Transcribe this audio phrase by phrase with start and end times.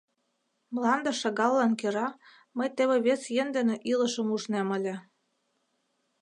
[0.73, 2.07] Мланде шагаллан кӧра
[2.57, 4.95] мый теве вес йӧн дене илышым ужнем ыле.